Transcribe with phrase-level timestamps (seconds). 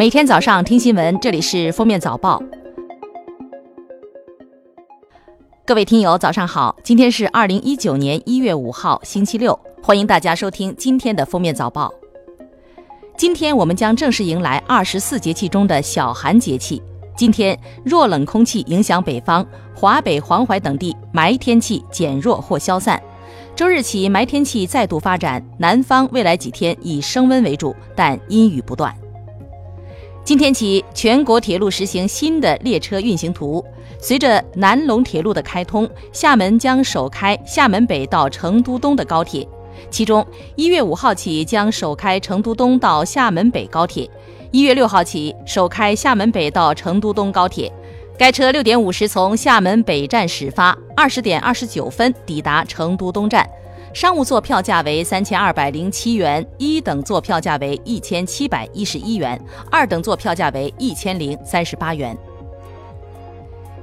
[0.00, 2.38] 每天早上听新闻，这里是《封面早报》。
[5.66, 6.74] 各位听友，早上好！
[6.82, 11.86] 今天是二零一九年一月五号，星期六，欢迎大家收听今天的《封面早报》。
[13.18, 16.82] 今天我们将正式迎来二十四节气中的小寒节气。
[17.14, 17.54] 今天
[17.84, 22.98] 弱冷空气影响北方，华北、黄淮等地霾天气减弱或消散。
[23.54, 28.96] 周日起，霾天气再度发展，南方未来几天以升温为主，但阴雨不断。
[30.22, 33.64] 今天起，全国铁路实行新的列车运行图。
[33.98, 39.46] 随着南龙铁路的开通，厦门将首开厦门北到成都东的高铁。
[39.90, 40.24] 其中，
[40.54, 44.08] 一月五号起将首开成都东到厦门北高铁，
[44.52, 47.72] 一月六号起首开厦门北到成都东高铁。
[48.16, 53.48] 该车六点五十从厦门北站始发，二十点二十九分抵达成都东站。
[53.92, 62.16] 商务座票价为三千二百零七元，一等座票价为一千七百一十一元，二等座票价为一千零三十八元。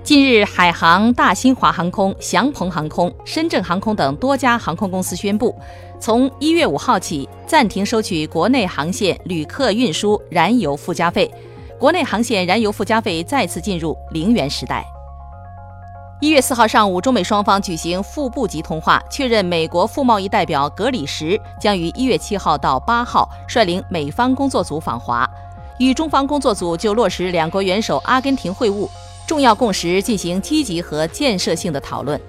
[0.04, 5.54] 近日，海航、大新华航空、祥鹏航空、深圳航空等多家航空公司宣布，
[6.00, 11.30] 从一月五号起暂停收取国内航线旅客运输燃油附加费。
[11.78, 14.86] 国内航线燃油附加费再次进入零元时代。
[16.20, 25.30] 一月四号上午，中美双方举行副部级通话，确认美国副贸易代表格里什将于一月七号到八号率领美方工作组访华，
[25.78, 28.90] 与中方工作组就落实两国元首阿根廷会晤
[29.28, 32.20] 重要共识进行积极和建设性的讨论。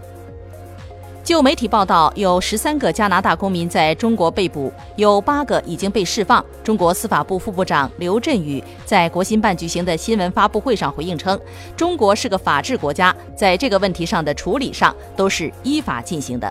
[1.28, 6.42] 就媒体报道，有十三个加拿大公民在中国被捕，有八个已经被释放。
[6.64, 11.38] 中国司法部副部长刘振宇在国新办举行的新闻发布会上回应称
[11.76, 16.50] ：“中国是个法治国家，在这个问题上的处理上都是依法进行的。”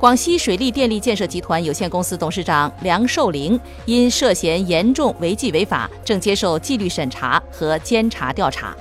[0.00, 8.74] 广西水利电力建设集团有限公司董事长梁寿龄因涉嫌严重违纪违法，正接受纪律审查和监察调查。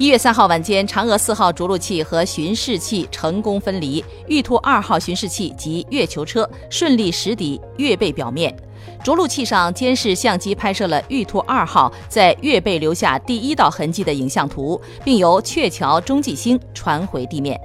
[0.00, 8.50] 一月三号晚间，嫦娥四号着陆器和巡视器成功分离，玉兔二号巡视器及月球车顺利驶抵月背表面。
[9.04, 17.60] 着陆器上监视相机拍摄了玉兔二号在月背留下第一道痕迹的影像图，并由鹊桥中继星传回地面。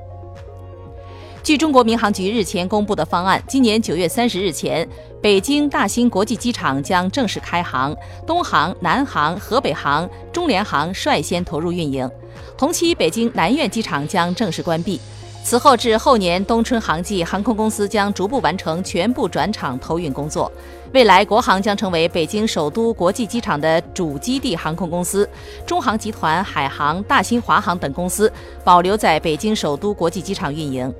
[1.42, 4.86] 据中国民航局日前公布的方案，今年九月三十日前，
[5.22, 7.96] 北京大兴国际机场将正式开航，
[8.28, 12.10] 东航、南航、河北航、中联航率先投入运营。
[12.58, 15.00] 同期，北京南苑机场将正式关闭。
[15.44, 20.52] 此后至后年冬春航季，航空公司将逐步完成全部转场投运工作。
[20.92, 25.30] 未来，国航将成为北京首都国际机场的主基地航空公司，
[25.68, 28.32] 中航集团、海航、大新华航等公司
[28.64, 30.92] 保留在北京首都国际机场运营。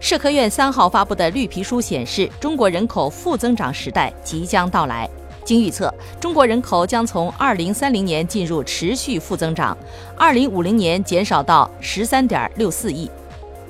[0.00, 5.08] 社科院三号发布的绿皮书显示，中国人口负增长时代即将到来。
[5.50, 9.76] 经预测，中国人口将从二零三零年进入持续负增长
[10.16, 13.10] 二零五零年减少到十三点六四亿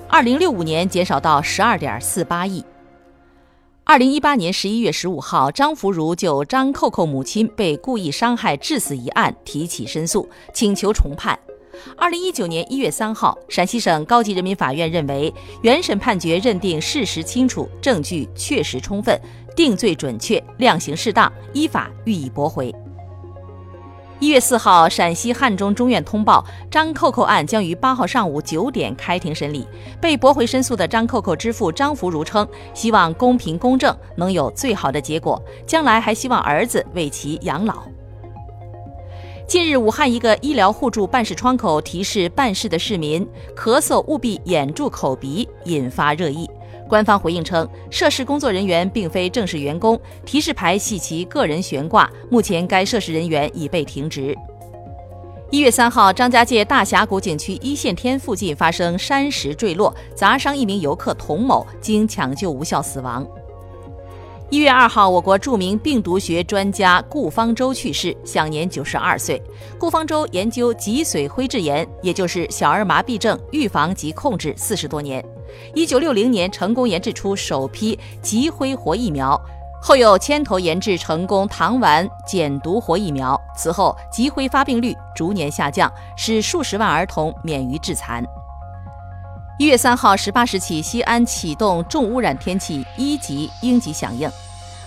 [0.06, 2.62] 二零六五年减少到十二点四八亿。
[3.84, 11.38] 二零一八年十一月十五号，张福如就张扣扣母亲被故意伤害致死一案提起申诉，请求重判。
[11.96, 15.32] 二零一九年一月三号，陕西省高级人民法院认为，
[15.62, 19.18] 原审判决认定事实清楚，证据确实充分，
[19.54, 22.74] 定罪准确，量刑适当，依法予以驳回。
[24.18, 29.66] 一月四号，陕西汉中中院通报，张扣扣案将于八号上午九点开庭审理。
[29.98, 37.82] 被驳回申诉的张扣扣之父张福如称，希望公平公正，能有最好的结果，将来还希望儿子为其养老。
[39.46, 46.48] 近日，武汉一个医疗互助办事窗口提示办事的市民咳嗽务必掩住口鼻，引发热议。
[46.88, 54.36] 官方回应称，涉事工作人员并非正式员工，提示牌系其个人悬挂，目前该涉事人员已被停职。
[55.50, 63.26] 一月三号，张家界大峡谷景区一线天附近发生山石坠落，砸伤一名游客童某，经抢救无效死亡。
[64.50, 69.40] 一月二号，我国著名病毒学专家顾方舟去世，享年九十二岁。
[69.78, 75.24] 顾方舟研究脊髓灰质炎，也就是小儿麻痹症预防及控制四十多年。
[75.72, 79.40] 一九六零年成功研制出首批脊灰活疫苗，
[79.80, 83.40] 后又牵头研制成功糖丸减毒活疫苗。
[83.56, 88.24] 此后，脊灰发病率逐年下降，使数十万儿童免于致残。
[89.60, 94.28] 一月三号十八时起，西安启动重污染天气一级应急响应。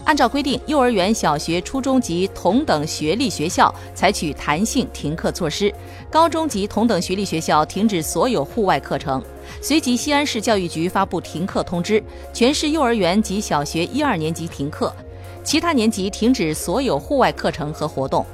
[0.06, 5.72] 按照规定，幼儿园、小学、初中及同等学历学校采取弹性停课措施；
[6.10, 9.24] 高中及同等学历学校停止所有户外课程。
[9.62, 12.04] 随即，西安市教育局发布停课通知，
[12.34, 14.94] 全市幼儿园及小学一二年级停课，
[15.42, 18.26] 其他年级停止所有户外课程和活动。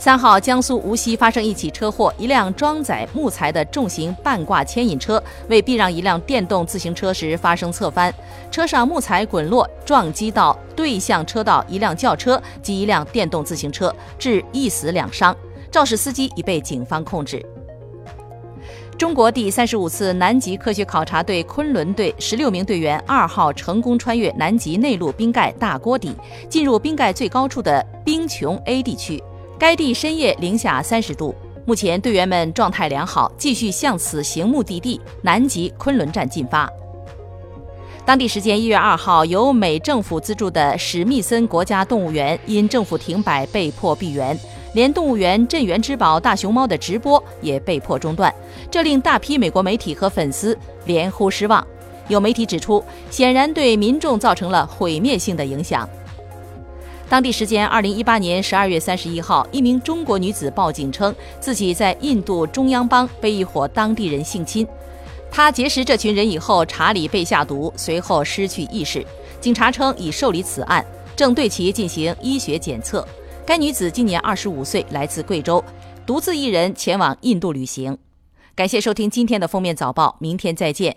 [0.00, 8.10] 三号，江苏无锡发生一起车祸，一辆装载木材的重型半挂牵引车为避让一辆电动自行车时发生侧翻，
[8.50, 15.36] 车上木材滚落，撞击到对向车道一辆轿车及一辆电动自行车，致一死两伤。
[15.70, 17.44] 肇事司机已被警方控制。
[18.96, 26.16] 中国第三十五次南极科学考察队昆仑队十六名队员二号成功穿越南极内陆冰盖大锅底，
[26.48, 29.22] 进入冰盖最高处的冰穹 A 地区。
[29.60, 31.34] 该地深夜零下三十度，
[31.66, 36.66] 目前队员们状态良好，继续向此行目的地南极昆仑站进发。
[38.06, 44.34] 当地时间一月二号，由美政府资助的史密森国家动物园因政府停摆被迫闭园，
[44.72, 48.34] 连动物园镇园之宝大熊猫的直播也被迫中断，
[48.70, 50.56] 这令大批美国媒体和粉丝
[50.86, 51.62] 连呼失望。
[52.08, 55.86] 有媒体指出，显然对民众造成了毁灭性的影响。
[57.10, 64.64] 当地时间二零一八年十二月三十一号，一名中国女子报警称自己在印度中央邦被一伙当地人性侵。
[65.28, 69.04] 她结识这群人以后，查理被下毒，随后失去意识。
[69.40, 70.86] 警察称已受理此案，
[71.16, 73.04] 正对其进行医学检测。
[73.44, 75.64] 该女子今年二十五岁，来自贵州，
[76.06, 77.98] 独自一人前往印度旅行。
[78.54, 80.96] 感谢收听今天的封面早报，明天再见。